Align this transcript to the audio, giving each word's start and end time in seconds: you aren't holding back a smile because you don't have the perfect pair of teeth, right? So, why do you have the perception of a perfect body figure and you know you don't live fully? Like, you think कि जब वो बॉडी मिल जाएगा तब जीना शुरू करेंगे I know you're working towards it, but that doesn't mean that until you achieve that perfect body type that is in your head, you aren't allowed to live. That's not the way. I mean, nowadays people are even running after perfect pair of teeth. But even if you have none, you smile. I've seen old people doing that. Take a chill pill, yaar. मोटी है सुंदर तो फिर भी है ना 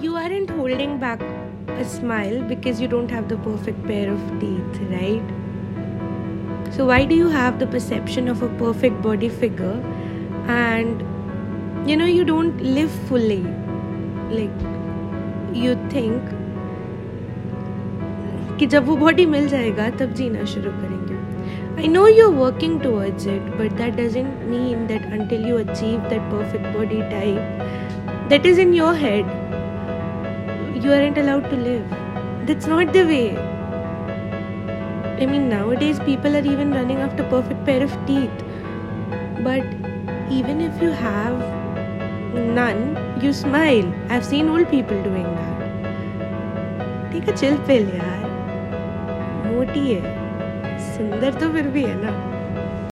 you 0.00 0.14
aren't 0.16 0.50
holding 0.50 0.98
back 0.98 1.20
a 1.68 1.84
smile 1.84 2.42
because 2.42 2.80
you 2.80 2.88
don't 2.88 3.10
have 3.10 3.28
the 3.28 3.36
perfect 3.38 3.84
pair 3.86 4.12
of 4.12 4.20
teeth, 4.40 4.80
right? 4.90 5.22
So, 6.76 6.86
why 6.86 7.04
do 7.04 7.14
you 7.14 7.28
have 7.28 7.58
the 7.58 7.66
perception 7.66 8.28
of 8.28 8.42
a 8.42 8.48
perfect 8.58 9.00
body 9.02 9.28
figure 9.28 9.82
and 10.46 11.04
you 11.88 11.96
know 11.96 12.06
you 12.06 12.24
don't 12.24 12.60
live 12.62 12.90
fully? 13.08 13.42
Like, 14.30 14.66
you 15.64 15.76
think 15.90 16.34
कि 18.58 18.66
जब 18.72 18.86
वो 18.86 18.96
बॉडी 18.96 19.24
मिल 19.26 19.48
जाएगा 19.48 19.88
तब 20.00 20.12
जीना 20.14 20.44
शुरू 20.52 20.70
करेंगे 20.82 21.06
I 21.78 21.88
know 21.94 22.06
you're 22.06 22.30
working 22.30 22.76
towards 22.80 23.26
it, 23.26 23.48
but 23.58 23.76
that 23.78 23.96
doesn't 23.96 24.44
mean 24.50 24.86
that 24.86 25.02
until 25.16 25.42
you 25.46 25.58
achieve 25.58 26.06
that 26.12 26.30
perfect 26.30 26.64
body 26.76 27.00
type 27.10 28.30
that 28.30 28.46
is 28.46 28.56
in 28.56 28.72
your 28.72 28.94
head, 28.94 29.26
you 30.82 30.92
aren't 30.92 31.18
allowed 31.18 31.48
to 31.50 31.56
live. 31.56 31.84
That's 32.46 32.66
not 32.66 32.92
the 32.92 33.04
way. 33.04 33.36
I 35.20 35.26
mean, 35.26 35.48
nowadays 35.48 35.98
people 36.00 36.36
are 36.36 36.44
even 36.44 36.72
running 36.72 36.98
after 36.98 37.24
perfect 37.24 37.64
pair 37.64 37.82
of 37.82 37.96
teeth. 38.06 38.30
But 39.42 39.64
even 40.30 40.60
if 40.60 40.80
you 40.82 40.90
have 40.90 41.38
none, 42.34 42.96
you 43.22 43.32
smile. 43.32 43.92
I've 44.10 44.24
seen 44.24 44.48
old 44.48 44.68
people 44.70 45.02
doing 45.02 45.24
that. 45.24 47.12
Take 47.12 47.28
a 47.28 47.36
chill 47.36 47.58
pill, 47.66 47.86
yaar. 47.98 48.16
मोटी 49.46 49.92
है 49.92 50.00
सुंदर 50.96 51.34
तो 51.40 51.52
फिर 51.52 51.68
भी 51.74 51.82
है 51.82 51.94
ना 52.04 52.29